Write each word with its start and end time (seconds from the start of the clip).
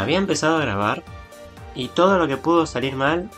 había 0.00 0.18
empezado 0.18 0.56
a 0.56 0.62
grabar 0.62 1.02
y 1.74 1.88
todo 1.88 2.18
lo 2.18 2.26
que 2.28 2.36
pudo 2.36 2.66
salir 2.66 2.96
mal, 2.96 3.30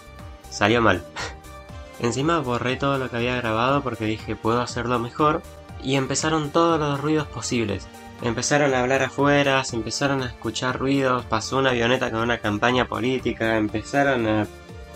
salió 0.50 0.80
mal. 0.80 1.02
Encima 2.00 2.38
borré 2.38 2.76
todo 2.76 2.98
lo 2.98 3.10
que 3.10 3.16
había 3.16 3.36
grabado 3.36 3.82
porque 3.82 4.04
dije 4.04 4.36
puedo 4.36 4.60
hacerlo 4.60 4.98
mejor 4.98 5.42
y 5.82 5.96
empezaron 5.96 6.50
todos 6.50 6.78
los 6.78 7.00
ruidos 7.00 7.26
posibles. 7.26 7.86
Empezaron 8.22 8.74
a 8.74 8.80
hablar 8.80 9.02
afuera, 9.02 9.62
empezaron 9.72 10.22
a 10.22 10.26
escuchar 10.26 10.78
ruidos, 10.78 11.24
pasó 11.24 11.58
una 11.58 11.70
avioneta 11.70 12.10
con 12.10 12.20
una 12.20 12.38
campaña 12.38 12.86
política, 12.86 13.56
empezaron 13.56 14.26
a 14.26 14.46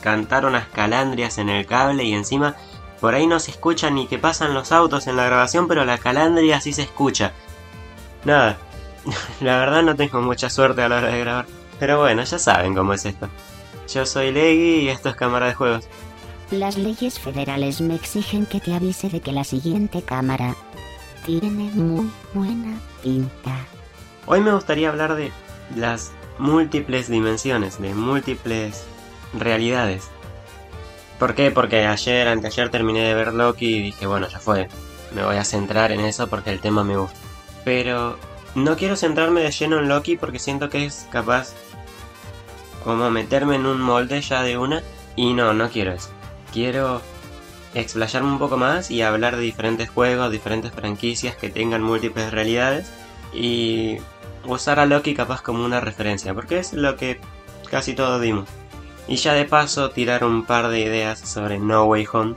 cantar 0.03 0.45
unas 0.45 0.67
calandrias 0.69 1.39
en 1.39 1.49
el 1.49 1.65
cable 1.65 2.05
y 2.05 2.13
encima 2.13 2.55
por 3.01 3.15
ahí 3.15 3.27
no 3.27 3.41
se 3.41 3.51
escucha 3.51 3.91
ni 3.91 4.07
que 4.07 4.19
pasan 4.19 4.55
los 4.55 4.73
autos 4.73 5.07
en 5.07 5.17
la 5.17 5.25
grabación, 5.25 5.69
pero 5.69 5.85
la 5.85 5.99
calandria 5.99 6.61
sí 6.61 6.73
se 6.73 6.83
escucha. 6.83 7.33
Nada, 8.25 8.59
la 9.41 9.59
verdad 9.59 9.83
no 9.83 9.97
tengo 9.97 10.21
mucha 10.21 10.51
suerte 10.51 10.83
a 10.83 10.89
la 10.89 10.99
hora 10.99 11.09
de 11.09 11.21
grabar. 11.21 11.47
Pero 11.79 11.99
bueno, 11.99 12.23
ya 12.23 12.39
saben 12.39 12.75
cómo 12.75 12.95
es 12.95 13.05
esto. 13.05 13.29
Yo 13.93 14.07
soy 14.07 14.33
Leggy 14.33 14.81
y 14.81 14.89
esto 14.89 15.09
es 15.09 15.17
Cámara 15.17 15.47
de 15.47 15.55
Juegos. 15.55 15.89
Las 16.51 16.77
leyes 16.77 17.19
federales 17.19 17.81
me 17.81 17.95
exigen 17.95 18.47
que 18.47 18.61
te 18.61 18.75
avise 18.75 19.09
de 19.09 19.21
que 19.21 19.33
la 19.33 19.45
siguiente 19.45 20.03
cámara 20.03 20.55
tiene 21.27 21.51
muy 21.51 22.11
buena 22.33 22.79
pinta. 23.03 23.67
Hoy 24.27 24.41
me 24.41 24.53
gustaría 24.53 24.89
hablar 24.89 25.17
de 25.17 25.33
las 25.75 26.13
múltiples 26.39 27.09
dimensiones, 27.09 27.81
de 27.81 27.95
múltiples 27.95 28.85
realidades. 29.33 30.09
¿Por 31.19 31.35
qué? 31.35 31.51
Porque 31.51 31.87
ayer, 31.87 32.29
anteayer 32.29 32.71
terminé 32.71 33.01
de 33.01 33.15
ver 33.15 33.33
Loki 33.33 33.77
y 33.77 33.83
dije, 33.83 34.07
bueno, 34.07 34.29
ya 34.29 34.39
fue. 34.39 34.69
Me 35.15 35.25
voy 35.25 35.37
a 35.37 35.45
centrar 35.45 35.93
en 35.93 36.01
eso 36.01 36.27
porque 36.29 36.51
el 36.51 36.61
tema 36.61 36.85
me 36.85 36.97
gusta. 36.97 37.19
Pero 37.65 38.19
no 38.55 38.77
quiero 38.77 38.97
centrarme 38.97 39.43
de 39.43 39.51
lleno 39.51 39.79
en 39.79 39.89
Loki 39.89 40.17
porque 40.17 40.39
siento 40.39 40.71
que 40.71 40.87
es 40.87 41.07
capaz 41.11 41.55
como 42.85 43.11
meterme 43.11 43.57
en 43.57 43.67
un 43.67 43.81
molde 43.81 44.21
ya 44.21 44.43
de 44.43 44.59
una. 44.59 44.83
Y 45.17 45.33
no, 45.33 45.55
no 45.55 45.71
quiero 45.71 45.93
eso. 45.93 46.11
Quiero 46.53 47.01
explayarme 47.75 48.29
un 48.29 48.39
poco 48.39 48.57
más 48.57 48.91
y 48.91 49.03
hablar 49.03 49.37
de 49.37 49.43
diferentes 49.43 49.89
juegos, 49.89 50.31
diferentes 50.31 50.73
franquicias 50.73 51.37
que 51.37 51.51
tengan 51.51 51.83
múltiples 51.83 52.31
realidades. 52.31 52.91
Y 53.33 53.99
usar 54.45 54.79
a 54.79 54.87
Loki 54.87 55.15
capaz 55.15 55.43
como 55.43 55.65
una 55.65 55.81
referencia, 55.81 56.35
porque 56.35 56.59
es 56.59 56.73
lo 56.73 56.97
que 56.97 57.21
casi 57.71 57.95
todos 57.95 58.21
dimos. 58.21 58.49
Y 59.09 59.17
ya 59.17 59.35
de 59.35 59.45
paso 59.45 59.91
tirar 59.91 60.25
un 60.25 60.45
par 60.45 60.69
de 60.69 60.81
ideas 60.81 61.19
sobre 61.19 61.59
No 61.59 61.85
Way 61.85 62.07
Home. 62.13 62.35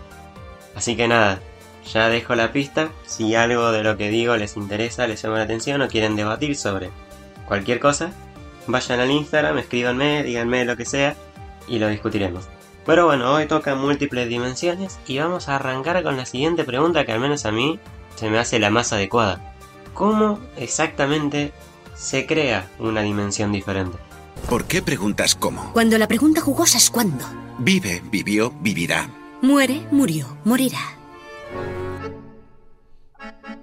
Así 0.76 0.96
que 0.96 1.08
nada, 1.08 1.40
ya 1.94 2.10
dejo 2.10 2.36
la 2.36 2.52
pista. 2.52 2.90
Si 3.06 3.36
algo 3.36 3.72
de 3.72 3.84
lo 3.84 3.98
que 3.98 4.10
digo 4.10 4.36
les 4.38 4.58
interesa, 4.58 5.08
les 5.08 5.22
llama 5.22 5.38
la 5.38 5.44
atención 5.44 5.82
o 5.82 5.88
quieren 5.88 6.16
debatir 6.16 6.56
sobre 6.56 6.92
cualquier 7.48 7.80
cosa, 7.80 8.12
vayan 8.68 9.00
al 9.00 9.12
Instagram, 9.12 9.58
escríbanme, 9.58 10.24
díganme 10.24 10.66
lo 10.66 10.78
que 10.78 10.86
sea 10.86 11.16
y 11.68 11.80
lo 11.80 11.88
discutiremos. 11.88 12.46
Pero 12.86 13.06
bueno, 13.06 13.34
hoy 13.34 13.48
toca 13.48 13.76
múltiples 13.76 14.30
dimensiones 14.30 15.00
y 15.08 15.18
vamos 15.18 15.50
a 15.50 15.58
arrancar 15.58 16.04
con 16.04 16.16
la 16.16 16.26
siguiente 16.26 16.64
pregunta 16.64 17.06
que 17.06 17.12
al 17.12 17.20
menos 17.20 17.46
a 17.46 17.52
mí 17.52 17.80
se 18.16 18.30
me 18.30 18.40
hace 18.40 18.60
la 18.60 18.70
más 18.70 18.94
adecuada. 18.94 19.54
¿Cómo 19.94 20.40
exactamente 20.56 21.52
se 21.96 22.26
crea 22.26 22.70
una 22.80 23.02
dimensión 23.02 23.52
diferente? 23.52 23.98
¿Por 24.50 24.66
qué 24.66 24.82
preguntas 24.82 25.36
cómo? 25.36 25.74
Cuando 25.74 25.98
la 25.98 26.08
pregunta 26.08 26.40
jugosa 26.40 26.78
es 26.78 26.90
cuándo. 26.90 27.26
Vive, 27.60 28.02
vivió, 28.10 28.54
vivirá. 28.62 29.10
Muere, 29.42 29.82
murió, 29.92 30.38
morirá. 30.46 30.97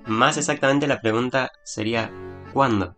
Más 0.07 0.37
exactamente 0.37 0.87
la 0.87 1.01
pregunta 1.01 1.51
sería 1.65 2.11
¿cuándo? 2.53 2.95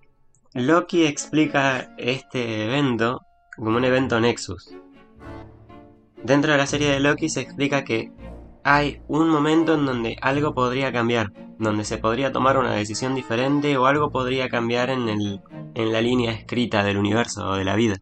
Loki 0.55 1.07
explica 1.07 1.95
este 1.99 2.65
evento 2.65 3.23
como 3.57 3.77
un 3.77 3.85
evento 3.85 4.19
Nexus. 4.19 4.75
Dentro 6.25 6.51
de 6.51 6.59
la 6.59 6.67
serie 6.67 6.91
de 6.91 6.99
Loki 6.99 7.29
se 7.29 7.43
explica 7.43 7.85
que 7.85 8.11
hay 8.65 9.01
un 9.07 9.29
momento 9.29 9.75
en 9.75 9.87
donde 9.87 10.17
algo 10.21 10.53
podría 10.53 10.93
cambiar, 10.93 11.33
donde 11.59 11.85
se 11.85 11.99
podría 11.99 12.33
tomar 12.33 12.59
una 12.59 12.73
decisión 12.73 13.15
diferente 13.15 13.77
o 13.77 13.87
algo 13.87 14.11
podría 14.11 14.49
cambiar 14.49 14.91
en, 14.91 15.09
el, 15.09 15.41
en 15.75 15.93
la 15.93 16.01
línea 16.01 16.33
escrita 16.33 16.83
del 16.83 16.97
universo 16.97 17.47
o 17.47 17.55
de 17.55 17.65
la 17.65 17.77
vida. 17.77 17.97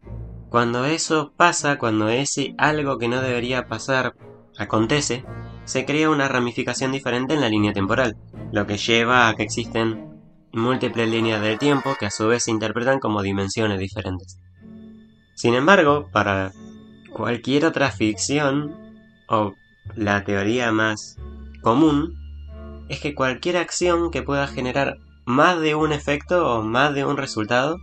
Cuando 0.49 0.85
eso 0.85 1.33
pasa, 1.37 1.77
cuando 1.77 2.09
ese 2.09 2.55
algo 2.57 2.97
que 2.97 3.07
no 3.07 3.21
debería 3.21 3.67
pasar 3.67 4.15
acontece, 4.57 5.23
se 5.65 5.85
crea 5.85 6.09
una 6.09 6.27
ramificación 6.27 6.91
diferente 6.91 7.33
en 7.33 7.41
la 7.41 7.49
línea 7.49 7.73
temporal, 7.73 8.15
lo 8.51 8.65
que 8.65 8.77
lleva 8.77 9.27
a 9.27 9.35
que 9.35 9.43
existen 9.43 10.15
múltiples 10.53 11.09
líneas 11.09 11.41
del 11.41 11.59
tiempo 11.59 11.95
que 11.99 12.05
a 12.05 12.11
su 12.11 12.27
vez 12.27 12.43
se 12.43 12.51
interpretan 12.51 12.99
como 12.99 13.21
dimensiones 13.21 13.79
diferentes. 13.79 14.39
Sin 15.35 15.53
embargo, 15.53 16.07
para 16.11 16.53
cualquier 17.11 17.65
otra 17.65 17.91
ficción, 17.91 18.75
o 19.27 19.53
la 19.95 20.23
teoría 20.23 20.71
más 20.71 21.17
común, 21.61 22.15
es 22.87 22.99
que 22.99 23.15
cualquier 23.15 23.57
acción 23.57 24.11
que 24.11 24.21
pueda 24.21 24.47
generar 24.47 24.97
más 25.25 25.59
de 25.59 25.75
un 25.75 25.91
efecto 25.91 26.47
o 26.47 26.61
más 26.61 26.93
de 26.93 27.03
un 27.03 27.17
resultado, 27.17 27.77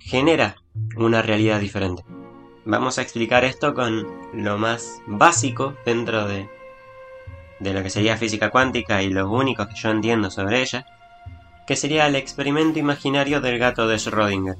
genera 0.00 0.56
una 0.96 1.22
realidad 1.22 1.60
diferente. 1.60 2.04
Vamos 2.64 2.98
a 2.98 3.02
explicar 3.02 3.44
esto 3.44 3.74
con 3.74 4.06
lo 4.32 4.58
más 4.58 5.00
básico 5.06 5.74
dentro 5.84 6.26
de, 6.26 6.48
de 7.60 7.72
lo 7.72 7.82
que 7.82 7.90
sería 7.90 8.16
física 8.16 8.50
cuántica 8.50 9.02
y 9.02 9.10
lo 9.10 9.30
único 9.30 9.66
que 9.66 9.74
yo 9.74 9.90
entiendo 9.90 10.30
sobre 10.30 10.62
ella, 10.62 10.86
que 11.66 11.76
sería 11.76 12.06
el 12.06 12.16
experimento 12.16 12.78
imaginario 12.78 13.40
del 13.40 13.58
gato 13.58 13.86
de 13.86 13.96
Schrödinger. 13.96 14.56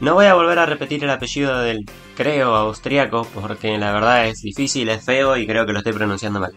No 0.00 0.14
voy 0.14 0.26
a 0.26 0.34
volver 0.34 0.58
a 0.58 0.66
repetir 0.66 1.02
el 1.04 1.10
apellido 1.10 1.58
del 1.58 1.84
creo 2.16 2.54
austriaco 2.54 3.26
porque 3.34 3.78
la 3.78 3.92
verdad 3.92 4.26
es 4.26 4.42
difícil, 4.42 4.88
es 4.88 5.04
feo 5.04 5.36
y 5.36 5.46
creo 5.46 5.66
que 5.66 5.72
lo 5.72 5.78
estoy 5.78 5.94
pronunciando 5.94 6.40
mal. 6.40 6.54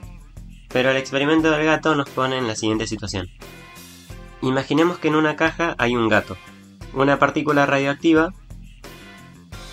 Pero 0.69 0.91
el 0.91 0.97
experimento 0.97 1.49
del 1.49 1.65
gato 1.65 1.95
nos 1.95 2.09
pone 2.09 2.37
en 2.37 2.47
la 2.47 2.55
siguiente 2.55 2.85
situación. 2.85 3.27
Imaginemos 4.41 4.99
que 4.99 5.07
en 5.07 5.15
una 5.15 5.35
caja 5.35 5.75
hay 5.77 5.95
un 5.95 6.09
gato, 6.09 6.37
una 6.93 7.17
partícula 7.17 7.65
radioactiva 7.65 8.33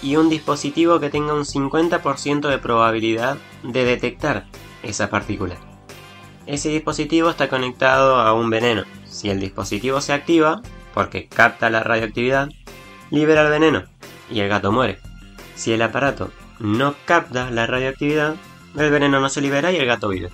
y 0.03 0.17
un 0.17 0.29
dispositivo 0.29 1.01
que 1.01 1.11
tenga 1.11 1.35
un 1.35 1.45
50% 1.45 2.49
de 2.49 2.59
probabilidad 2.59 3.39
de 3.63 3.85
detectar 3.85 4.47
esa 4.83 5.11
partícula. 5.11 5.57
Ese 6.47 6.69
dispositivo 6.69 7.31
está 7.31 7.49
conectado 7.49 8.17
a 8.17 8.33
un 8.33 8.51
veneno. 8.51 8.85
Si 9.05 9.31
el 9.31 9.41
dispositivo 9.41 10.01
se 10.01 10.13
activa, 10.13 10.63
porque 10.95 11.27
capta 11.27 11.71
la 11.71 11.83
radioactividad, 11.83 12.49
libera 13.11 13.43
el 13.43 13.51
veneno 13.51 13.85
y 14.31 14.41
el 14.41 14.49
gato 14.49 14.71
muere. 14.71 14.99
Si 15.57 15.73
el 15.73 15.83
aparato 15.83 16.31
no 16.61 16.95
capta 17.05 17.51
la 17.51 17.67
radioactividad, 17.67 18.37
el 18.77 18.91
veneno 18.91 19.21
no 19.21 19.29
se 19.29 19.41
libera 19.41 19.73
y 19.73 19.77
el 19.77 19.87
gato 19.87 20.09
vive. 20.09 20.31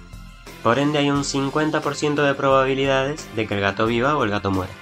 Por 0.62 0.78
ende 0.78 0.98
hay 0.98 1.10
un 1.10 1.24
50% 1.24 2.22
de 2.22 2.34
probabilidades 2.34 3.28
de 3.34 3.46
que 3.46 3.54
el 3.54 3.60
gato 3.60 3.86
viva 3.86 4.16
o 4.16 4.24
el 4.24 4.30
gato 4.30 4.50
muera. 4.50 4.72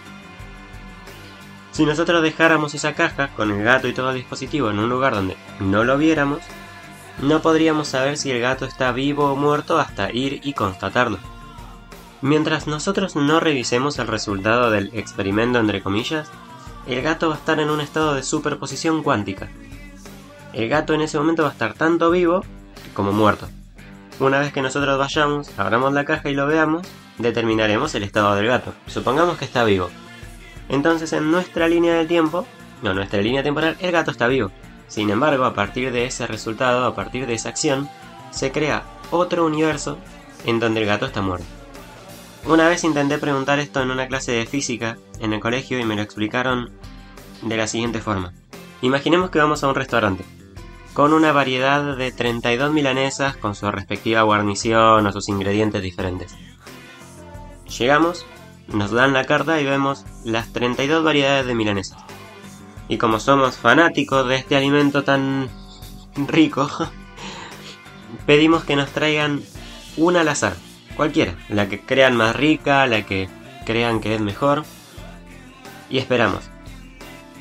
Si 1.72 1.86
nosotros 1.86 2.22
dejáramos 2.22 2.74
esa 2.74 2.94
caja 2.94 3.28
con 3.28 3.50
el 3.50 3.62
gato 3.62 3.88
y 3.88 3.92
todo 3.92 4.10
el 4.10 4.16
dispositivo 4.16 4.70
en 4.70 4.78
un 4.78 4.90
lugar 4.90 5.14
donde 5.14 5.36
no 5.60 5.84
lo 5.84 5.96
viéramos, 5.98 6.40
no 7.22 7.42
podríamos 7.42 7.88
saber 7.88 8.16
si 8.16 8.30
el 8.30 8.40
gato 8.40 8.64
está 8.64 8.92
vivo 8.92 9.30
o 9.30 9.36
muerto 9.36 9.78
hasta 9.78 10.10
ir 10.10 10.40
y 10.42 10.54
constatarlo. 10.54 11.18
Mientras 12.22 12.66
nosotros 12.66 13.16
no 13.16 13.40
revisemos 13.40 13.98
el 13.98 14.06
resultado 14.06 14.70
del 14.70 14.90
experimento 14.94 15.58
entre 15.58 15.82
comillas, 15.82 16.30
el 16.86 17.02
gato 17.02 17.28
va 17.28 17.34
a 17.34 17.38
estar 17.38 17.60
en 17.60 17.70
un 17.70 17.80
estado 17.80 18.14
de 18.14 18.22
superposición 18.22 19.02
cuántica. 19.02 19.48
El 20.52 20.68
gato 20.68 20.92
en 20.94 21.02
ese 21.02 21.18
momento 21.18 21.42
va 21.42 21.50
a 21.50 21.52
estar 21.52 21.74
tanto 21.74 22.10
vivo 22.10 22.44
como 22.94 23.12
muerto. 23.12 23.48
Una 24.18 24.40
vez 24.40 24.52
que 24.52 24.60
nosotros 24.60 24.98
vayamos, 24.98 25.50
abramos 25.58 25.92
la 25.92 26.04
caja 26.04 26.28
y 26.28 26.34
lo 26.34 26.46
veamos, 26.46 26.86
determinaremos 27.18 27.94
el 27.94 28.02
estado 28.02 28.34
del 28.34 28.48
gato. 28.48 28.74
Supongamos 28.86 29.38
que 29.38 29.44
está 29.44 29.64
vivo. 29.64 29.88
Entonces 30.70 31.12
en 31.12 31.30
nuestra 31.30 31.68
línea 31.68 31.94
de 31.94 32.06
tiempo, 32.06 32.46
no, 32.82 32.94
nuestra 32.94 33.20
línea 33.20 33.42
temporal, 33.42 33.76
el 33.80 33.92
gato 33.92 34.10
está 34.10 34.26
vivo. 34.26 34.50
Sin 34.88 35.10
embargo, 35.10 35.44
a 35.44 35.54
partir 35.54 35.92
de 35.92 36.06
ese 36.06 36.26
resultado, 36.26 36.86
a 36.86 36.94
partir 36.94 37.26
de 37.26 37.34
esa 37.34 37.50
acción, 37.50 37.88
se 38.30 38.50
crea 38.52 38.84
otro 39.10 39.44
universo 39.44 39.98
en 40.46 40.58
donde 40.58 40.80
el 40.80 40.86
gato 40.86 41.06
está 41.06 41.20
muerto. 41.20 41.46
Una 42.46 42.68
vez 42.68 42.84
intenté 42.84 43.18
preguntar 43.18 43.58
esto 43.58 43.82
en 43.82 43.90
una 43.90 44.08
clase 44.08 44.32
de 44.32 44.46
física 44.46 44.96
en 45.18 45.34
el 45.34 45.40
colegio 45.40 45.78
y 45.78 45.84
me 45.84 45.94
lo 45.94 46.02
explicaron 46.02 46.70
de 47.42 47.56
la 47.56 47.66
siguiente 47.66 48.00
forma. 48.00 48.32
Imaginemos 48.80 49.30
que 49.30 49.38
vamos 49.38 49.62
a 49.62 49.68
un 49.68 49.74
restaurante, 49.74 50.24
con 50.94 51.12
una 51.12 51.32
variedad 51.32 51.96
de 51.96 52.12
32 52.12 52.72
milanesas 52.72 53.36
con 53.36 53.54
su 53.54 53.70
respectiva 53.70 54.22
guarnición 54.22 55.06
o 55.06 55.12
sus 55.12 55.28
ingredientes 55.28 55.82
diferentes. 55.82 56.34
Llegamos, 57.78 58.26
nos 58.72 58.90
dan 58.90 59.12
la 59.12 59.24
carta 59.24 59.60
y 59.60 59.64
vemos 59.64 60.04
las 60.24 60.52
32 60.52 61.04
variedades 61.04 61.46
de 61.46 61.54
milanesas. 61.54 61.98
Y 62.88 62.98
como 62.98 63.20
somos 63.20 63.56
fanáticos 63.56 64.28
de 64.28 64.36
este 64.36 64.56
alimento 64.56 65.04
tan 65.04 65.48
rico, 66.16 66.68
pedimos 68.26 68.64
que 68.64 68.76
nos 68.76 68.90
traigan 68.90 69.42
una 69.96 70.22
al 70.22 70.28
azar 70.28 70.54
Cualquiera, 71.00 71.34
la 71.48 71.66
que 71.66 71.80
crean 71.80 72.14
más 72.14 72.36
rica, 72.36 72.86
la 72.86 73.06
que 73.06 73.28
crean 73.64 74.00
que 74.00 74.14
es 74.14 74.20
mejor. 74.20 74.64
Y 75.88 75.96
esperamos. 75.96 76.50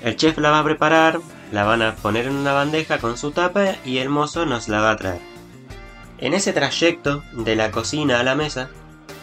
El 0.02 0.16
chef 0.16 0.38
la 0.38 0.50
va 0.50 0.60
a 0.60 0.64
preparar, 0.64 1.20
la 1.52 1.66
van 1.66 1.82
a 1.82 1.96
poner 1.96 2.28
en 2.28 2.36
una 2.36 2.54
bandeja 2.54 3.00
con 3.00 3.18
su 3.18 3.32
tapa 3.32 3.75
y 3.84 3.98
el 3.98 4.08
mozo 4.08 4.46
nos 4.46 4.70
la 4.70 4.80
va 4.80 4.92
a 4.92 4.96
traer. 4.96 5.20
En 6.20 6.34
ese 6.34 6.54
trayecto 6.54 7.22
de 7.34 7.58
la 7.58 7.72
cocina 7.72 8.20
a 8.20 8.24
la 8.24 8.36
mesa, 8.36 8.70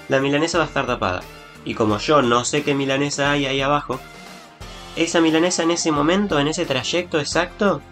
la 0.09 0.21
milanesa 0.21 0.59
va 0.59 0.65
a 0.65 0.67
estar 0.67 0.87
tapada. 0.87 1.23
Y 1.67 1.75
como 1.75 1.99
yo 1.99 2.23
no 2.23 2.45
sé 2.45 2.63
qué 2.63 2.75
milanesa 2.75 3.33
hay 3.33 3.45
ahí 3.45 3.61
abajo, 3.61 4.01
esa 4.95 5.21
milanesa 5.21 5.65
en 5.65 5.73
ese 5.73 5.93
momento, 5.93 6.39
en 6.39 6.49
ese 6.49 6.65
trayecto 6.65 7.19
exacto, 7.19 7.83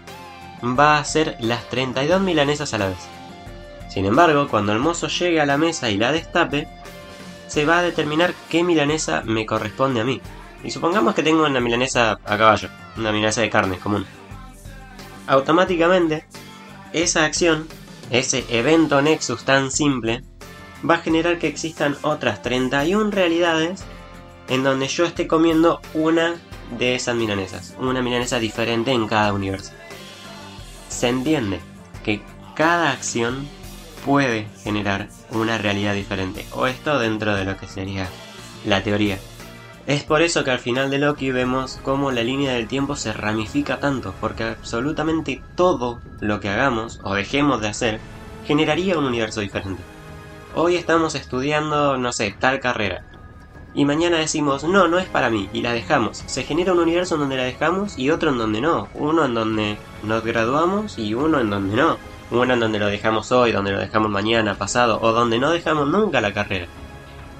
va 0.62 0.96
a 0.96 1.04
ser 1.04 1.36
las 1.40 1.68
32 1.68 2.22
milanesas 2.22 2.72
a 2.72 2.78
la 2.78 2.88
vez. 2.88 2.98
Sin 3.90 4.06
embargo, 4.06 4.48
cuando 4.48 4.72
el 4.72 4.78
mozo 4.78 5.08
llegue 5.08 5.40
a 5.40 5.46
la 5.46 5.58
mesa 5.58 5.90
y 5.90 5.98
la 5.98 6.12
destape, 6.12 6.68
se 7.48 7.66
va 7.66 7.80
a 7.80 7.82
determinar 7.82 8.32
qué 8.48 8.62
milanesa 8.62 9.22
me 9.24 9.44
corresponde 9.44 10.00
a 10.00 10.04
mí. 10.04 10.20
Y 10.62 10.70
supongamos 10.70 11.14
que 11.14 11.22
tengo 11.22 11.44
una 11.44 11.60
milanesa 11.60 12.12
a 12.24 12.38
caballo, 12.38 12.70
una 12.96 13.12
milanesa 13.12 13.42
de 13.42 13.50
carne 13.50 13.78
común. 13.78 14.06
Automáticamente, 15.26 16.26
esa 16.92 17.24
acción, 17.24 17.68
ese 18.10 18.44
evento 18.48 19.02
Nexus 19.02 19.44
tan 19.44 19.70
simple, 19.70 20.22
va 20.88 20.96
a 20.96 20.98
generar 20.98 21.38
que 21.38 21.48
existan 21.48 21.96
otras 22.02 22.42
31 22.42 23.10
realidades 23.10 23.84
en 24.48 24.62
donde 24.62 24.88
yo 24.88 25.04
esté 25.04 25.26
comiendo 25.26 25.80
una 25.94 26.34
de 26.78 26.94
esas 26.94 27.16
milanesas, 27.16 27.74
una 27.78 28.02
milanesa 28.02 28.38
diferente 28.38 28.92
en 28.92 29.06
cada 29.06 29.32
universo. 29.32 29.72
Se 30.88 31.08
entiende 31.08 31.60
que 32.04 32.20
cada 32.54 32.90
acción 32.90 33.48
puede 34.04 34.46
generar 34.62 35.08
una 35.30 35.58
realidad 35.58 35.94
diferente, 35.94 36.44
o 36.52 36.66
esto 36.66 36.98
dentro 36.98 37.34
de 37.34 37.44
lo 37.44 37.56
que 37.56 37.68
sería 37.68 38.08
la 38.66 38.82
teoría. 38.82 39.18
Es 39.86 40.02
por 40.02 40.22
eso 40.22 40.44
que 40.44 40.50
al 40.50 40.58
final 40.58 40.90
de 40.90 40.98
Loki 40.98 41.30
vemos 41.30 41.78
cómo 41.82 42.10
la 42.10 42.22
línea 42.22 42.52
del 42.52 42.68
tiempo 42.68 42.96
se 42.96 43.12
ramifica 43.12 43.80
tanto, 43.80 44.14
porque 44.20 44.44
absolutamente 44.44 45.42
todo 45.56 46.00
lo 46.20 46.40
que 46.40 46.48
hagamos 46.48 47.00
o 47.02 47.14
dejemos 47.14 47.60
de 47.60 47.68
hacer 47.68 48.00
generaría 48.46 48.98
un 48.98 49.04
universo 49.04 49.40
diferente. 49.40 49.93
Hoy 50.56 50.76
estamos 50.76 51.16
estudiando, 51.16 51.96
no 51.96 52.12
sé, 52.12 52.32
tal 52.38 52.60
carrera. 52.60 53.02
Y 53.74 53.84
mañana 53.84 54.18
decimos, 54.18 54.62
no, 54.62 54.86
no 54.86 55.00
es 55.00 55.08
para 55.08 55.28
mí, 55.28 55.48
y 55.52 55.62
la 55.62 55.72
dejamos. 55.72 56.22
Se 56.26 56.44
genera 56.44 56.72
un 56.72 56.78
universo 56.78 57.16
en 57.16 57.22
donde 57.22 57.36
la 57.36 57.42
dejamos 57.42 57.98
y 57.98 58.10
otro 58.10 58.30
en 58.30 58.38
donde 58.38 58.60
no. 58.60 58.86
Uno 58.94 59.24
en 59.24 59.34
donde 59.34 59.76
nos 60.04 60.22
graduamos 60.22 60.96
y 60.96 61.12
uno 61.14 61.40
en 61.40 61.50
donde 61.50 61.74
no. 61.74 61.96
Uno 62.30 62.54
en 62.54 62.60
donde 62.60 62.78
lo 62.78 62.86
dejamos 62.86 63.32
hoy, 63.32 63.50
donde 63.50 63.72
lo 63.72 63.80
dejamos 63.80 64.12
mañana, 64.12 64.54
pasado, 64.54 65.00
o 65.02 65.10
donde 65.10 65.40
no 65.40 65.50
dejamos 65.50 65.88
nunca 65.88 66.20
la 66.20 66.32
carrera. 66.32 66.68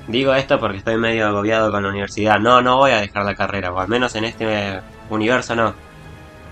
Digo 0.08 0.34
esto 0.34 0.58
porque 0.58 0.78
estoy 0.78 0.96
medio 0.96 1.28
agobiado 1.28 1.70
con 1.70 1.84
la 1.84 1.90
universidad. 1.90 2.40
No, 2.40 2.62
no 2.62 2.78
voy 2.78 2.90
a 2.90 3.00
dejar 3.00 3.25
la 3.25 3.37
carrera, 3.37 3.72
o 3.72 3.78
al 3.78 3.87
menos 3.87 4.17
en 4.17 4.25
este 4.25 4.82
universo 5.08 5.55
no. 5.55 5.72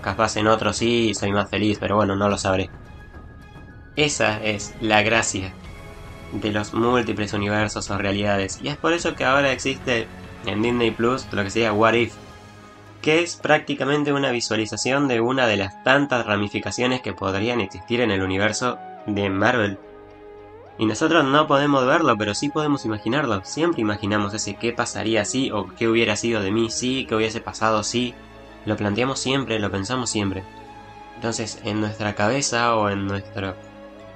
Capaz 0.01 0.37
en 0.37 0.47
otro 0.47 0.71
sí, 0.71 1.13
soy 1.13 1.33
más 1.33 1.49
feliz, 1.49 1.77
pero 1.77 1.97
bueno, 1.97 2.15
no 2.15 2.29
lo 2.29 2.37
sabré. 2.37 2.69
Esa 3.97 4.41
es 4.41 4.73
la 4.79 5.01
gracia 5.01 5.53
de 6.33 6.51
los 6.51 6.73
múltiples 6.73 7.33
universos 7.33 7.89
o 7.89 7.97
realidades. 7.97 8.59
Y 8.61 8.67
es 8.67 8.77
por 8.77 8.93
eso 8.93 9.15
que 9.15 9.25
ahora 9.25 9.51
existe 9.51 10.07
en 10.45 10.61
Disney 10.61 10.91
Plus 10.91 11.27
lo 11.31 11.43
que 11.43 11.49
se 11.49 11.61
llama 11.61 11.77
What 11.77 11.93
If, 11.93 12.13
que 13.01 13.21
es 13.21 13.35
prácticamente 13.35 14.13
una 14.13 14.31
visualización 14.31 15.07
de 15.07 15.21
una 15.21 15.47
de 15.47 15.57
las 15.57 15.83
tantas 15.83 16.25
ramificaciones 16.25 17.01
que 17.01 17.13
podrían 17.13 17.61
existir 17.61 18.01
en 18.01 18.11
el 18.11 18.21
universo 18.21 18.77
de 19.05 19.29
Marvel. 19.29 19.77
Y 20.77 20.87
nosotros 20.87 21.23
no 21.23 21.45
podemos 21.45 21.85
verlo, 21.85 22.17
pero 22.17 22.33
sí 22.33 22.49
podemos 22.49 22.83
imaginarlo. 22.85 23.45
Siempre 23.45 23.81
imaginamos 23.81 24.33
ese 24.33 24.55
qué 24.55 24.73
pasaría 24.73 25.23
si 25.23 25.51
o 25.51 25.67
qué 25.75 25.87
hubiera 25.87 26.15
sido 26.15 26.41
de 26.41 26.51
mí 26.51 26.71
si, 26.71 27.05
qué 27.05 27.15
hubiese 27.15 27.41
pasado 27.41 27.83
si. 27.83 28.15
Lo 28.65 28.75
planteamos 28.75 29.19
siempre, 29.19 29.59
lo 29.59 29.69
pensamos 29.69 30.09
siempre. 30.09 30.43
Entonces, 31.15 31.61
en 31.63 31.79
nuestra 31.79 32.15
cabeza 32.15 32.75
o 32.75 32.89
en 32.89 33.05
nuestro 33.05 33.55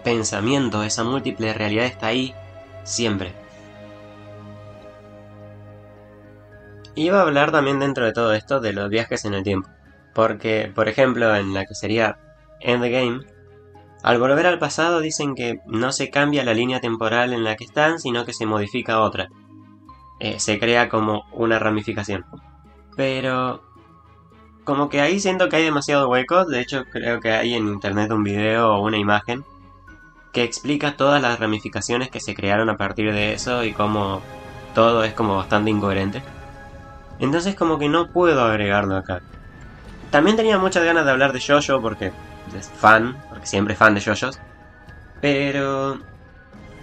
pensamiento, 0.04 0.84
esa 0.84 1.04
múltiple 1.04 1.54
realidad 1.54 1.86
está 1.86 2.08
ahí 2.08 2.34
siempre. 2.84 3.34
Iba 6.96 7.20
a 7.20 7.22
hablar 7.22 7.52
también 7.52 7.80
dentro 7.80 8.06
de 8.06 8.14
todo 8.14 8.34
esto 8.34 8.60
de 8.60 8.74
los 8.74 8.90
viajes 8.90 9.24
en 9.26 9.36
el 9.36 9.44
tiempo. 9.44 9.70
Porque, 10.16 10.72
por 10.74 10.88
ejemplo, 10.88 11.36
en 11.36 11.54
la 11.54 11.66
que 11.66 11.76
sería 11.76 12.18
Endgame, 12.60 13.20
al 14.02 14.20
volver 14.20 14.48
al 14.48 14.58
pasado 14.58 15.00
dicen 15.00 15.36
que 15.36 15.60
no 15.68 15.92
se 15.92 16.10
cambia 16.10 16.44
la 16.44 16.56
línea 16.56 16.80
temporal 16.80 17.34
en 17.34 17.44
la 17.44 17.56
que 17.56 17.66
están, 17.66 18.00
sino 18.00 18.26
que 18.26 18.34
se 18.34 18.48
modifica 18.48 19.02
otra. 19.02 19.30
Eh, 20.20 20.40
se 20.40 20.58
crea 20.58 20.90
como 20.90 21.26
una 21.34 21.60
ramificación. 21.60 22.26
Pero... 22.96 23.62
Como 24.64 24.90
que 24.90 25.00
ahí 25.00 25.22
siento 25.22 25.48
que 25.48 25.56
hay 25.56 25.64
demasiado 25.64 26.10
huecos, 26.10 26.48
de 26.48 26.60
hecho 26.60 26.84
creo 26.92 27.22
que 27.22 27.32
hay 27.32 27.54
en 27.54 27.68
internet 27.68 28.12
un 28.12 28.24
video 28.24 28.74
o 28.74 28.82
una 28.82 28.98
imagen 28.98 29.46
que 30.32 30.44
explica 30.44 30.96
todas 30.98 31.22
las 31.22 31.40
ramificaciones 31.40 32.10
que 32.10 32.20
se 32.20 32.36
crearon 32.36 32.70
a 32.70 32.78
partir 32.78 33.14
de 33.14 33.34
eso 33.34 33.64
y 33.64 33.74
cómo 33.74 34.22
todo 34.76 35.04
es 35.04 35.14
como 35.14 35.36
bastante 35.36 35.72
incoherente. 35.72 36.22
Entonces 37.20 37.56
como 37.56 37.80
que 37.80 37.90
no 37.90 38.08
puedo 38.08 38.44
agregarlo 38.44 38.96
acá. 38.96 39.22
También 40.12 40.38
tenía 40.38 40.58
muchas 40.58 40.84
ganas 40.84 41.06
de 41.06 41.12
hablar 41.12 41.34
de 41.34 41.42
Jojo 41.42 41.82
porque 41.82 42.12
es 42.58 42.70
fan, 42.70 43.18
porque 43.30 43.48
siempre 43.48 43.76
fan 43.76 43.96
de 43.96 44.02
Jojos. 44.02 44.40
Pero 45.20 46.00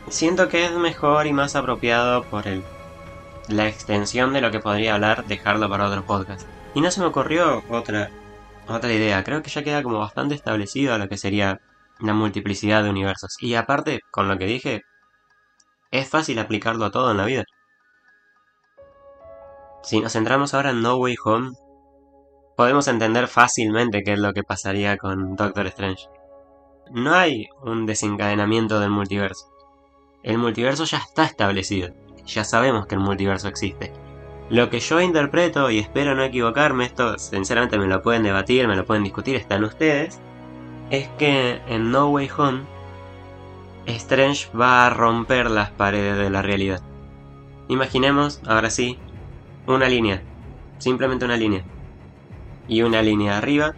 siento 0.08 0.49
que 0.49 0.64
es 0.64 0.73
mejor 0.73 1.26
y 1.26 1.32
más 1.32 1.56
apropiado 1.56 2.25
por 2.25 2.46
el 2.46 2.62
la 3.49 3.69
extensión 3.69 4.32
de 4.32 4.41
lo 4.41 4.50
que 4.50 4.61
podría 4.61 4.94
hablar 4.94 5.26
dejarlo 5.26 5.69
para 5.69 5.87
otro 5.87 6.02
podcast. 6.05 6.46
Y 6.75 6.81
no 6.81 6.91
se 6.91 7.00
me 7.00 7.06
ocurrió 7.06 7.62
otra 7.69 8.11
otra 8.67 8.93
idea. 8.93 9.23
Creo 9.25 9.43
que 9.43 9.50
ya 9.50 9.62
queda 9.62 9.82
como 9.82 9.99
bastante 9.99 10.35
establecido 10.35 10.96
lo 10.99 11.08
que 11.08 11.19
sería 11.19 11.61
la 12.00 12.14
multiplicidad 12.14 12.82
de 12.82 12.91
universos. 12.91 13.37
Y 13.41 13.55
aparte, 13.55 14.00
con 14.11 14.29
lo 14.29 14.38
que 14.38 14.46
dije, 14.46 14.82
es 15.91 16.08
fácil 16.08 16.38
aplicarlo 16.38 16.85
a 16.85 16.91
todo 16.91 17.11
en 17.11 17.17
la 17.17 17.25
vida. 17.25 17.44
Si 19.82 20.00
nos 20.00 20.12
centramos 20.12 20.55
ahora 20.55 20.70
en 20.70 20.82
No 20.82 20.96
Way 20.96 21.17
Home, 21.25 21.50
podemos 22.56 22.88
entender 22.88 23.29
fácilmente 23.29 24.02
qué 24.02 24.14
es 24.14 24.19
lo 24.19 24.32
que 24.32 24.43
pasaría 24.43 24.96
con 24.96 25.37
Doctor 25.37 25.67
Strange. 25.67 26.08
No 26.91 27.15
hay 27.15 27.48
un 27.63 27.86
desencadenamiento 27.86 28.81
del 28.81 28.91
multiverso. 28.91 29.46
El 30.22 30.39
multiverso 30.39 30.84
ya 30.84 30.98
está 30.98 31.24
establecido. 31.24 31.94
Ya 32.27 32.44
sabemos 32.44 32.86
que 32.86 32.94
el 32.94 33.03
multiverso 33.03 33.48
existe. 33.48 33.93
Lo 34.51 34.69
que 34.70 34.81
yo 34.81 35.01
interpreto, 35.01 35.70
y 35.70 35.79
espero 35.79 36.15
no 36.15 36.22
equivocarme, 36.22 36.84
esto 36.84 37.19
sinceramente 37.19 37.79
me 37.79 37.86
lo 37.86 38.03
pueden 38.03 38.22
debatir, 38.22 38.69
me 38.69 38.77
lo 38.77 38.84
pueden 38.84 39.05
discutir, 39.05 39.36
están 39.36 39.65
ustedes, 39.65 40.20
es 40.96 41.08
que 41.19 41.60
en 41.67 41.91
No 41.91 42.08
Way 42.10 42.31
Home, 42.36 42.63
Strange 43.86 44.48
va 44.56 44.86
a 44.86 44.91
romper 44.91 45.51
las 45.51 45.70
paredes 45.70 46.17
de 46.17 46.31
la 46.31 46.43
realidad. 46.43 46.81
Imaginemos, 47.69 48.41
ahora 48.46 48.70
sí, 48.70 48.98
una 49.67 49.89
línea, 49.89 50.22
simplemente 50.79 51.24
una 51.24 51.36
línea. 51.36 51.63
Y 52.69 52.82
una 52.82 53.03
línea 53.03 53.36
arriba, 53.36 53.74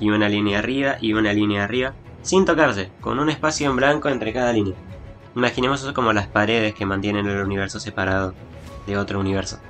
y 0.00 0.10
una 0.10 0.28
línea 0.28 0.58
arriba, 0.58 0.96
y 1.00 1.12
una 1.12 1.32
línea 1.32 1.64
arriba, 1.64 1.94
sin 2.22 2.44
tocarse, 2.44 2.90
con 3.00 3.18
un 3.20 3.30
espacio 3.30 3.70
en 3.70 3.76
blanco 3.76 4.08
entre 4.08 4.32
cada 4.32 4.52
línea. 4.52 4.74
Imaginemos 5.36 5.82
eso 5.82 5.94
como 5.94 6.12
las 6.12 6.26
paredes 6.26 6.74
que 6.74 6.86
mantienen 6.86 7.26
el 7.26 7.42
universo 7.42 7.78
separado 7.78 8.34
de 8.86 8.96
otro 8.98 9.20
universo. 9.20 9.60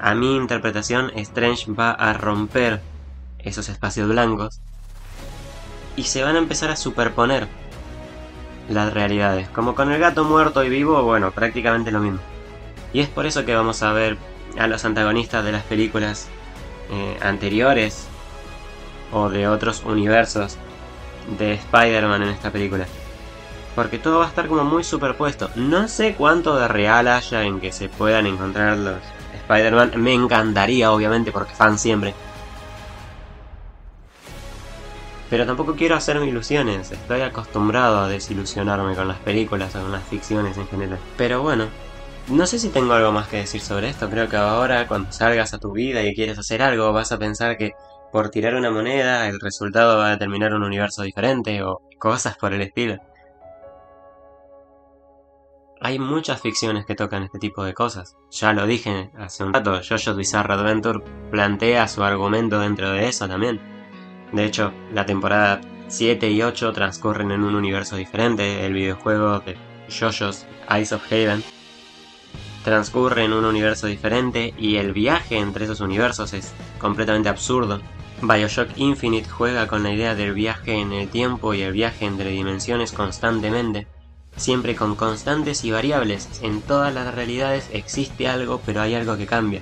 A 0.00 0.14
mi 0.14 0.34
interpretación, 0.34 1.12
Strange 1.14 1.70
va 1.72 1.90
a 1.90 2.12
romper 2.12 2.80
esos 3.38 3.68
espacios 3.68 4.08
blancos 4.08 4.60
y 5.96 6.04
se 6.04 6.22
van 6.22 6.36
a 6.36 6.38
empezar 6.38 6.70
a 6.70 6.76
superponer 6.76 7.48
las 8.68 8.92
realidades. 8.92 9.48
Como 9.48 9.74
con 9.74 9.92
el 9.92 10.00
gato 10.00 10.24
muerto 10.24 10.64
y 10.64 10.68
vivo, 10.68 11.02
bueno, 11.02 11.30
prácticamente 11.30 11.90
lo 11.90 12.00
mismo. 12.00 12.20
Y 12.92 13.00
es 13.00 13.08
por 13.08 13.26
eso 13.26 13.44
que 13.44 13.54
vamos 13.54 13.82
a 13.82 13.92
ver 13.92 14.16
a 14.58 14.66
los 14.66 14.84
antagonistas 14.84 15.44
de 15.44 15.52
las 15.52 15.62
películas 15.62 16.28
eh, 16.90 17.18
anteriores 17.22 18.06
o 19.12 19.28
de 19.28 19.48
otros 19.48 19.82
universos 19.84 20.56
de 21.38 21.54
Spider-Man 21.54 22.22
en 22.22 22.28
esta 22.30 22.50
película. 22.50 22.86
Porque 23.74 23.98
todo 23.98 24.18
va 24.18 24.26
a 24.26 24.28
estar 24.28 24.48
como 24.48 24.64
muy 24.64 24.84
superpuesto. 24.84 25.50
No 25.54 25.88
sé 25.88 26.14
cuánto 26.14 26.58
de 26.58 26.68
real 26.68 27.08
haya 27.08 27.42
en 27.44 27.60
que 27.60 27.72
se 27.72 27.88
puedan 27.88 28.26
encontrar 28.26 28.76
los 28.76 28.98
Spider-Man. 29.34 29.92
Me 29.96 30.12
encantaría, 30.12 30.92
obviamente, 30.92 31.32
porque 31.32 31.54
fan 31.54 31.78
siempre. 31.78 32.14
Pero 35.32 35.46
tampoco 35.46 35.74
quiero 35.74 35.96
hacerme 35.96 36.26
ilusiones. 36.26 36.92
Estoy 36.92 37.22
acostumbrado 37.22 38.00
a 38.00 38.06
desilusionarme 38.06 38.94
con 38.94 39.08
las 39.08 39.16
películas 39.20 39.74
o 39.74 39.80
con 39.80 39.90
las 39.90 40.04
ficciones 40.04 40.58
en 40.58 40.68
general. 40.68 40.98
Pero 41.16 41.40
bueno, 41.40 41.68
no 42.28 42.44
sé 42.44 42.58
si 42.58 42.68
tengo 42.68 42.92
algo 42.92 43.12
más 43.12 43.28
que 43.28 43.38
decir 43.38 43.62
sobre 43.62 43.88
esto. 43.88 44.10
Creo 44.10 44.28
que 44.28 44.36
ahora, 44.36 44.86
cuando 44.86 45.10
salgas 45.10 45.54
a 45.54 45.58
tu 45.58 45.72
vida 45.72 46.02
y 46.02 46.14
quieres 46.14 46.38
hacer 46.38 46.60
algo, 46.60 46.92
vas 46.92 47.12
a 47.12 47.18
pensar 47.18 47.56
que 47.56 47.72
por 48.12 48.28
tirar 48.28 48.56
una 48.56 48.70
moneda 48.70 49.26
el 49.26 49.40
resultado 49.40 49.96
va 49.96 50.08
a 50.08 50.10
determinar 50.10 50.52
un 50.52 50.64
universo 50.64 51.00
diferente 51.00 51.62
o 51.62 51.80
cosas 51.98 52.36
por 52.36 52.52
el 52.52 52.60
estilo. 52.60 52.98
hay 55.84 55.98
muchas 55.98 56.40
ficciones 56.40 56.84
que 56.86 56.94
tocan 56.94 57.22
este 57.22 57.38
tipo 57.38 57.64
de 57.64 57.72
cosas. 57.72 58.16
Ya 58.30 58.52
lo 58.52 58.66
dije 58.66 59.10
hace 59.18 59.42
un 59.44 59.54
rato, 59.54 59.80
JoJo's 59.80 60.14
Bizarre 60.14 60.54
Adventure 60.54 61.00
plantea 61.30 61.88
su 61.88 62.04
argumento 62.04 62.60
dentro 62.60 62.90
de 62.90 63.08
eso 63.08 63.26
también. 63.26 63.71
De 64.32 64.44
hecho, 64.44 64.72
la 64.92 65.06
temporada 65.06 65.60
7 65.88 66.30
y 66.30 66.42
8 66.42 66.72
transcurren 66.72 67.30
en 67.30 67.42
un 67.42 67.54
universo 67.54 67.96
diferente. 67.96 68.64
El 68.64 68.72
videojuego 68.72 69.40
de 69.40 69.56
JoJo's 69.88 70.46
Eyes 70.70 70.92
of 70.92 71.04
Haven 71.10 71.42
transcurre 72.64 73.24
en 73.24 73.32
un 73.32 73.44
universo 73.44 73.86
diferente 73.86 74.54
y 74.56 74.76
el 74.76 74.92
viaje 74.92 75.36
entre 75.36 75.64
esos 75.64 75.80
universos 75.80 76.32
es 76.32 76.52
completamente 76.78 77.28
absurdo. 77.28 77.80
Bioshock 78.22 78.70
Infinite 78.76 79.28
juega 79.28 79.66
con 79.66 79.82
la 79.82 79.92
idea 79.92 80.14
del 80.14 80.32
viaje 80.32 80.74
en 80.74 80.92
el 80.92 81.08
tiempo 81.08 81.54
y 81.54 81.62
el 81.62 81.72
viaje 81.72 82.06
entre 82.06 82.30
dimensiones 82.30 82.92
constantemente 82.92 83.88
siempre 84.36 84.74
con 84.74 84.96
constantes 84.96 85.64
y 85.64 85.70
variables. 85.70 86.28
En 86.42 86.62
todas 86.62 86.92
las 86.94 87.14
realidades 87.14 87.68
existe 87.72 88.28
algo, 88.28 88.60
pero 88.64 88.80
hay 88.80 88.94
algo 88.94 89.16
que 89.16 89.26
cambia. 89.26 89.60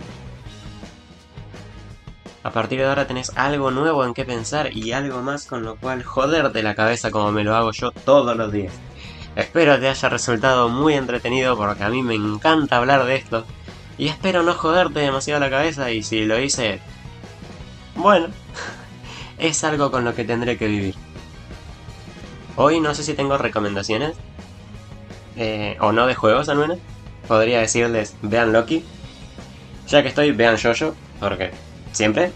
A 2.42 2.50
partir 2.50 2.78
de 2.78 2.87
ahora 2.87 3.06
tenés 3.06 3.32
algo 3.37 3.70
nuevo 3.70 4.04
en 4.04 4.14
qué 4.14 4.25
pensar 4.25 4.75
y 4.75 4.92
algo 4.92 5.20
más 5.20 5.44
con 5.44 5.62
lo 5.62 5.76
cual 5.76 6.02
joderte 6.02 6.62
la 6.62 6.75
cabeza 6.75 7.11
como 7.11 7.32
me 7.32 7.44
lo 7.44 7.54
hago 7.54 7.73
yo 7.73 7.90
todos 7.90 8.35
los 8.37 8.50
días. 8.50 8.73
Espero 9.37 9.78
te 9.78 9.88
haya 9.88 10.09
resultado 10.09 10.68
muy 10.68 10.94
entretenido 10.94 11.56
porque 11.56 11.85
a 11.85 11.90
mí 11.90 12.02
me 12.02 12.14
encanta 12.14 12.78
hablar 12.78 13.04
de 13.04 13.16
esto. 13.16 13.44
Y 13.99 14.09
espero 14.09 14.42
no 14.42 14.54
joderte 14.54 15.00
demasiado 15.00 15.40
la 15.40 15.50
cabeza 15.50 15.90
y 15.90 16.02
si 16.02 16.25
lo 16.25 16.40
hice... 16.40 16.80
Bueno, 17.94 18.28
es 19.38 19.62
algo 19.62 19.90
con 19.90 20.04
lo 20.04 20.14
que 20.14 20.25
tendré 20.25 20.56
que 20.56 20.66
vivir. 20.66 20.94
Hoy 22.56 22.80
no 22.80 22.94
sé 22.94 23.02
si 23.02 23.12
tengo 23.12 23.37
recomendaciones, 23.37 24.16
eh, 25.37 25.76
o 25.80 25.92
no 25.92 26.06
de 26.06 26.14
juegos 26.14 26.49
al 26.49 26.59
menos, 26.59 26.78
podría 27.28 27.61
decirles 27.61 28.16
vean 28.23 28.52
Loki. 28.52 28.85
Ya 29.88 30.02
que 30.02 30.09
estoy, 30.09 30.32
vean 30.32 30.56
Jojo, 30.59 30.94
porque 31.18 31.50
siempre. 31.92 32.32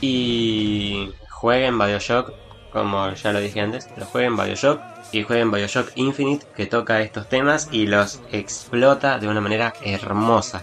Y 0.00 1.10
jueguen 1.30 1.78
Bioshock, 1.78 2.32
como 2.72 3.12
ya 3.14 3.32
lo 3.32 3.40
dije 3.40 3.60
antes, 3.60 3.88
jueguen 4.12 4.36
Bioshock 4.36 4.80
y 5.12 5.22
jueguen 5.22 5.50
Bioshock 5.50 5.92
Infinite, 5.94 6.46
que 6.56 6.66
toca 6.66 7.00
estos 7.00 7.28
temas 7.28 7.68
y 7.70 7.86
los 7.86 8.20
explota 8.32 9.18
de 9.18 9.28
una 9.28 9.40
manera 9.40 9.72
hermosa. 9.82 10.62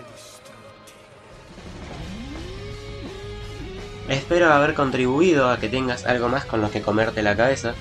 Espero 4.10 4.51
haber 4.51 4.74
contribuido 4.74 5.50
a 5.50 5.57
que 5.57 5.69
tengas 5.69 6.05
algo 6.05 6.27
más 6.27 6.43
con 6.43 6.60
lo 6.60 6.69
que 6.69 6.81
comerte 6.81 7.24
la 7.24 7.38
cabeza. 7.38 7.75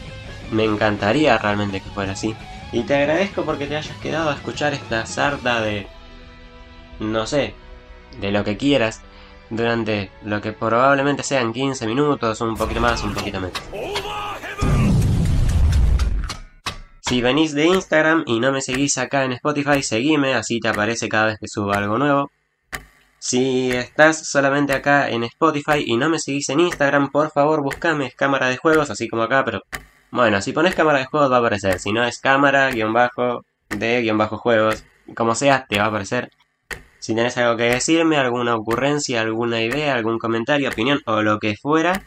Me 0.53 0.65
encantaría 0.65 1.37
realmente 1.39 1.81
que 1.81 1.91
fuera 1.91 2.13
así. 2.13 2.37
Y 2.73 2.85
te 2.85 2.95
agradezco 2.95 3.45
porque 3.45 3.67
te 3.67 3.77
hayas 3.77 3.97
quedado 3.97 4.31
a 4.31 4.35
escuchar 4.35 4.73
esta 4.73 5.07
sarta 5.07 5.61
de... 5.61 5.89
no 7.01 7.27
sé, 7.27 7.55
de 8.21 8.31
lo 8.31 8.45
que 8.45 8.57
quieras, 8.57 9.01
durante 9.51 10.11
lo 10.25 10.41
que 10.41 10.53
probablemente 10.53 11.23
sean 11.23 11.53
15 11.53 11.87
minutos, 11.87 12.41
un 12.41 12.57
poquito 12.57 12.81
más, 12.81 13.03
un 13.03 13.13
poquito 13.13 13.41
menos. 13.41 13.61
Si 17.01 17.21
venís 17.21 17.53
de 17.55 17.67
Instagram 17.67 18.23
y 18.27 18.39
no 18.39 18.53
me 18.53 18.63
seguís 18.63 18.97
acá 18.97 19.25
en 19.25 19.33
Spotify, 19.33 19.83
seguime, 19.83 20.35
así 20.35 20.61
te 20.61 20.69
aparece 20.69 21.09
cada 21.09 21.27
vez 21.27 21.39
que 21.41 21.49
subo 21.49 21.73
algo 21.73 21.99
nuevo. 21.99 22.31
Si 23.19 23.73
estás 23.73 24.31
solamente 24.31 24.73
acá 24.73 25.11
en 25.11 25.25
Spotify 25.25 25.85
y 25.85 25.97
no 25.97 26.09
me 26.09 26.19
seguís 26.21 26.49
en 26.51 26.61
Instagram, 26.61 27.11
por 27.11 27.31
favor 27.33 27.63
buscame 27.63 28.13
cámara 28.13 28.49
de 28.49 28.57
juegos, 28.57 28.91
así 28.91 29.09
como 29.09 29.25
acá, 29.25 29.45
pero 29.45 29.63
bueno, 30.13 30.41
si 30.41 30.53
pones 30.53 30.75
cámara 30.75 31.01
de 31.01 31.07
juegos 31.07 31.31
va 31.31 31.37
a 31.37 31.39
aparecer. 31.41 31.81
Si 31.81 31.93
no 31.93 32.05
es 32.05 32.19
cámara, 32.19 32.71
guion 32.71 32.93
bajo, 32.93 33.45
de 33.69 34.03
guion 34.03 34.17
bajo 34.17 34.39
juegos, 34.39 34.85
como 35.15 35.35
sea, 35.35 35.67
te 35.69 35.79
va 35.79 35.87
a 35.87 35.89
aparecer. 35.89 36.31
Si 37.01 37.15
tenés 37.15 37.37
algo 37.39 37.57
que 37.57 37.65
decirme, 37.65 38.17
alguna 38.17 38.55
ocurrencia, 38.55 39.21
alguna 39.21 39.61
idea, 39.63 39.95
algún 39.95 40.19
comentario, 40.19 40.69
opinión 40.69 41.01
o 41.07 41.23
lo 41.23 41.39
que 41.39 41.57
fuera, 41.57 42.03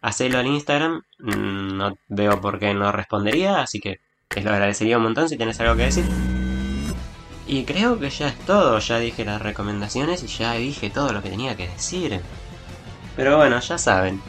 hacelo 0.00 0.40
en 0.40 0.48
Instagram. 0.48 1.02
Mm, 1.18 1.76
no 1.76 1.98
veo 2.08 2.40
por 2.40 2.58
qué 2.58 2.74
no 2.74 2.90
respondería, 2.90 3.60
así 3.60 3.80
que 3.80 4.00
te 4.28 4.42
lo 4.42 4.50
agradecería 4.50 4.96
un 4.96 5.04
montón 5.04 5.28
si 5.28 5.36
tenés 5.36 5.60
algo 5.60 5.76
que 5.76 5.84
decir. 5.84 6.04
Y 7.46 7.64
creo 7.64 7.98
que 7.98 8.10
ya 8.10 8.28
es 8.28 8.38
todo, 8.40 8.78
ya 8.78 8.98
dije 8.98 9.24
las 9.24 9.42
recomendaciones 9.42 10.22
y 10.22 10.26
ya 10.26 10.54
dije 10.54 10.90
todo 10.90 11.12
lo 11.12 11.22
que 11.22 11.30
tenía 11.30 11.56
que 11.56 11.68
decir. 11.68 12.20
Pero 13.16 13.36
bueno, 13.36 13.60
ya 13.60 13.76
saben, 13.76 14.20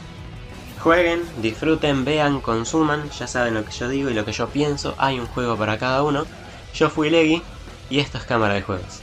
Jueguen, 0.81 1.21
disfruten, 1.43 2.03
vean, 2.05 2.41
consuman, 2.41 3.07
ya 3.11 3.27
saben 3.27 3.53
lo 3.53 3.63
que 3.63 3.71
yo 3.71 3.87
digo 3.87 4.09
y 4.09 4.15
lo 4.15 4.25
que 4.25 4.31
yo 4.31 4.49
pienso, 4.49 4.95
hay 4.97 5.19
un 5.19 5.27
juego 5.27 5.55
para 5.55 5.77
cada 5.77 6.01
uno. 6.01 6.25
Yo 6.73 6.89
fui 6.89 7.11
Leggy 7.11 7.43
y 7.91 7.99
esto 7.99 8.17
es 8.17 8.23
Cámara 8.23 8.55
de 8.55 8.63
Juegos. 8.63 9.01